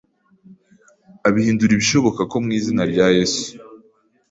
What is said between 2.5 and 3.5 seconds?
izina rya Yesu,